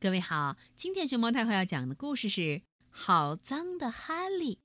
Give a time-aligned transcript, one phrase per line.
[0.00, 2.40] 各位好，今天熊猫太后要讲的故事是
[2.90, 4.56] 《好脏的哈利》，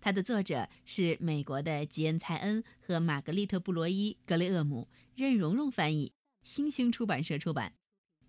[0.00, 6.12] 它的作者是美国的吉恩·蔡恩和玛格丽特·布罗伊·格雷厄姆，任蓉蓉翻译，
[6.44, 7.74] 新兴出版社出版。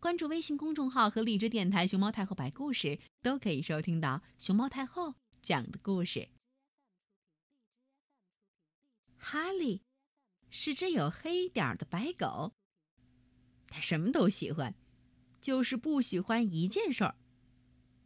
[0.01, 6.27] 关注微信公众号和荔枝电台“熊猫太后白故事”，都可以收听到熊猫太后讲的故事。
[9.15, 9.83] 哈利
[10.49, 12.51] 是只有黑点儿的白狗，
[13.67, 14.75] 它什么都喜欢。
[15.41, 17.15] 就是不喜欢一件事儿，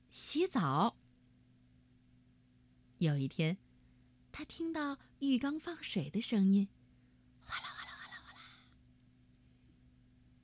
[0.09, 0.97] 洗澡。
[2.99, 3.57] 有一天，
[4.31, 6.69] 他听到浴缸放水的声音，
[7.41, 8.39] 哗啦哗啦哗啦哗啦，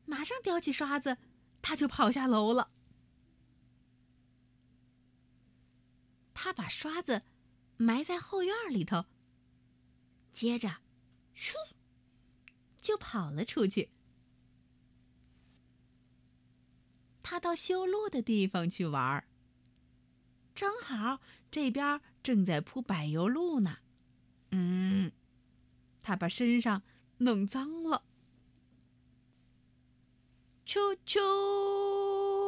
[0.05, 1.17] 马上叼起刷子，
[1.61, 2.71] 他就跑下楼了。
[6.33, 7.21] 他把刷子
[7.77, 9.05] 埋在后院里头，
[10.33, 10.81] 接着，
[11.33, 11.53] 咻，
[12.81, 13.91] 就跑了出去。
[17.23, 19.27] 他到修路的地方去玩儿。
[20.53, 23.77] 正好这边正在铺柏油路呢。
[24.51, 25.11] 嗯，
[26.01, 26.83] 他把身上
[27.19, 28.03] 弄脏了。
[30.65, 31.19] 啾啾，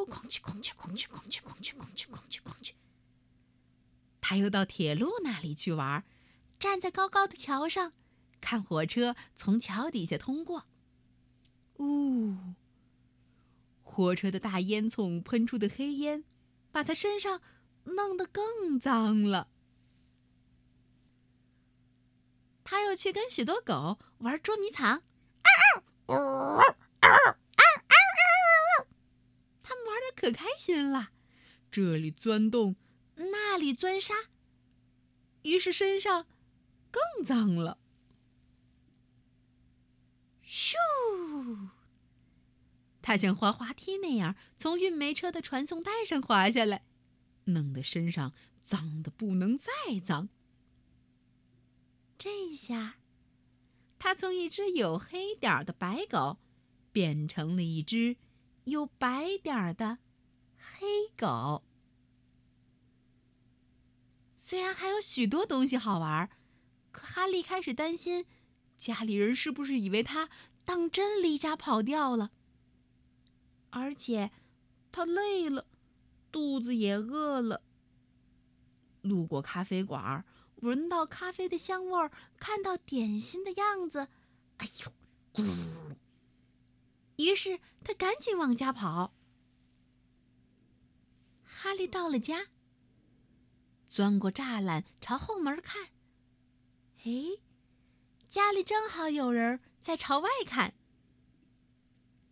[0.05, 2.73] 哐哧哐哧哐哧哐哧哐哧哐哧哐哧哐哧。
[4.21, 6.03] 他又到铁路那里去玩儿，
[6.59, 7.93] 站在高高的桥上，
[8.39, 10.65] 看火车从桥底下通过。
[11.79, 12.53] 呜。
[13.93, 16.23] 火车的大烟囱喷出的黑烟，
[16.71, 17.43] 把他身上
[17.83, 19.49] 弄得更脏了。
[22.63, 25.03] 他又去跟许多狗玩捉迷藏，
[26.07, 26.15] 他
[29.75, 31.11] 们玩的可开心了，
[31.69, 32.75] 这里钻洞，
[33.15, 34.15] 那里钻沙，
[35.43, 36.25] 于是身上
[36.89, 37.77] 更脏了。
[40.43, 40.73] 咻！
[43.03, 46.85] 他像滑滑梯那样从运煤车的传送带上滑下来，
[47.43, 49.69] 弄得身上脏的不能再
[50.03, 50.29] 脏。
[52.17, 52.95] 这下，
[53.99, 56.37] 他从一只有黑点的白狗，
[56.93, 58.15] 变成了一只
[58.63, 59.97] 有白点的
[60.55, 61.65] 黑狗。
[64.33, 66.29] 虽然还有许多东西好玩，
[66.91, 68.25] 可哈利开始担心，
[68.77, 70.29] 家里人是不是以为他
[70.63, 72.31] 当真离家跑掉了。
[73.75, 74.31] 而且，
[74.91, 75.65] 他累了，
[76.31, 77.63] 肚子也饿了。
[79.01, 80.23] 路过咖啡馆，
[80.57, 84.09] 闻到咖啡的香味儿，看到点心的样子，
[84.57, 84.93] 哎呦，
[85.33, 85.95] 咕！
[87.15, 89.15] 于是他赶紧往家跑。
[91.43, 92.49] 哈利到了家，
[93.89, 95.87] 钻过栅栏朝后门看，
[97.05, 97.41] 哎，
[98.29, 100.75] 家里正好有人在朝外看。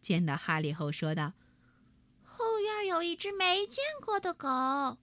[0.01, 1.33] 见到哈利后，说道
[2.23, 4.97] ：“后院有一只没见过的狗。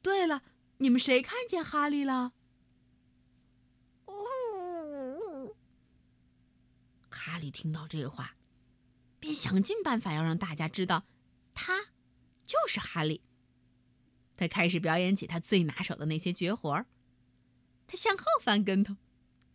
[0.00, 0.42] 对了，
[0.78, 2.32] 你们谁看见哈利了？”
[4.06, 5.56] 呜！
[7.10, 8.36] 哈利听到这话，
[9.18, 11.04] 便想尽办法要让大家知道，
[11.52, 11.90] 他
[12.46, 13.22] 就是哈利。
[14.36, 16.86] 他开始表演起他最拿手的那些绝活儿。
[17.86, 18.96] 他向后翻跟头，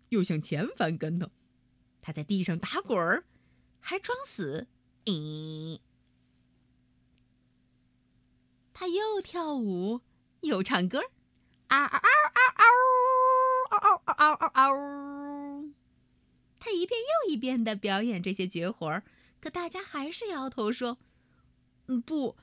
[0.10, 1.32] 又向前翻跟头。
[2.02, 3.26] 他在地上打滚儿。
[3.88, 4.66] 还装死，
[5.06, 5.80] 咦！
[8.74, 10.02] 他又跳舞
[10.42, 11.02] 又唱歌，
[11.68, 12.02] 嗷嗷嗷
[12.56, 12.66] 嗷
[13.70, 15.72] 嗷嗷嗷嗷嗷！
[16.60, 19.04] 他一遍又一遍的表演这些绝活儿，
[19.40, 20.98] 可大家还是摇头说
[21.86, 22.36] ：“嗯，不，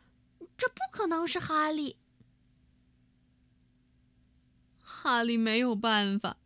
[0.56, 1.97] 这不可能是哈利。”
[4.80, 6.36] 哈利没有办法，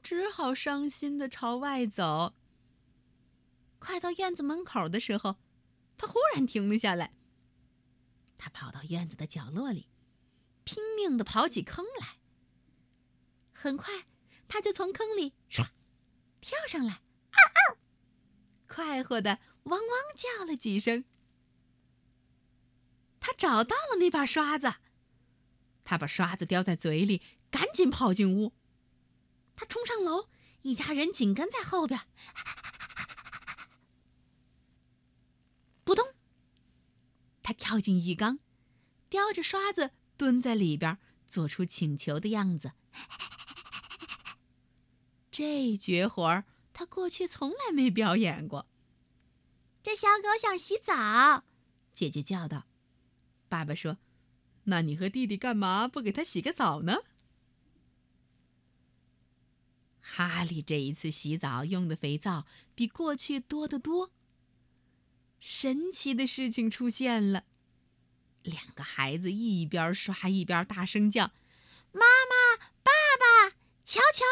[0.00, 2.34] 只好伤心的朝外走。
[3.78, 5.36] 快到院子门口的时候，
[5.96, 7.14] 他忽然停了下来。
[8.36, 9.88] 他跑到院子的角落里，
[10.64, 12.18] 拼命的刨起坑来。
[13.52, 14.06] 很快，
[14.46, 15.68] 他就从坑里唰
[16.40, 17.02] 跳上来，
[17.32, 17.38] 嗷
[17.72, 17.78] 嗷，
[18.68, 21.04] 快活的汪汪叫了几声。
[23.18, 24.74] 他找到了那把刷子，
[25.84, 27.20] 他把刷子叼在嘴里，
[27.50, 28.52] 赶紧跑进屋。
[29.56, 30.28] 他冲上楼，
[30.62, 32.00] 一家人紧跟在后边。
[37.48, 38.40] 他跳进浴缸，
[39.08, 42.72] 叼着刷子蹲在里边，做出请求的样子。
[45.30, 48.66] 这绝活儿他过去从来没表演过。
[49.82, 51.44] 这小狗想洗澡，
[51.94, 52.66] 姐姐叫道。
[53.48, 53.96] 爸爸说
[54.64, 56.98] ：“那你和弟弟干嘛不给他洗个澡呢？”
[60.04, 62.44] 哈利这一次洗澡用的肥皂
[62.74, 64.12] 比过去多得多。
[65.38, 67.44] 神奇的事情出现了，
[68.42, 71.30] 两个孩子一边刷一边大声叫
[71.92, 73.50] ：“妈妈，爸爸，
[73.84, 74.24] 瞧瞧，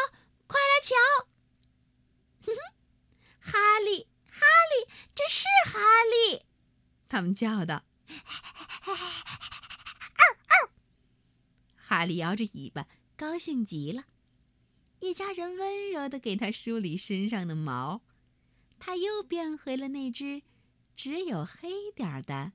[0.47, 0.95] 快来瞧！”
[2.45, 2.59] 哼哼，
[3.39, 6.43] 哈利，哈利，这是哈利！
[7.07, 7.85] 他们叫道
[11.77, 14.03] ：“哈利摇着尾巴，高兴极了。
[14.99, 18.01] 一家人温柔地给他梳理身上的毛，
[18.77, 20.41] 他又变回了那只
[20.97, 22.53] 只有黑点的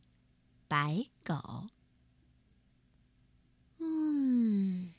[0.67, 1.69] 白狗。
[3.79, 4.93] 嗯，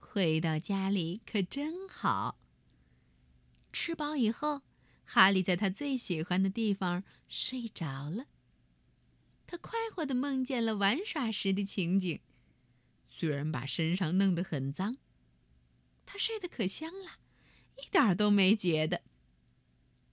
[0.00, 2.38] 回到家里可真好。
[3.70, 4.62] 吃饱以后，
[5.04, 8.24] 哈利在他最喜欢的地方睡着了。
[9.46, 12.20] 他快活的梦见了玩耍时的情景，
[13.06, 14.96] 虽然把身上弄得很脏。
[16.06, 17.18] 他睡得可香了，
[17.76, 19.02] 一点都没觉得。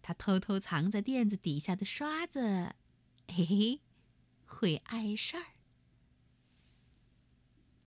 [0.10, 2.74] 他偷偷藏在垫子底下的刷子，
[3.28, 3.82] 嘿嘿，
[4.44, 5.44] 会碍事儿。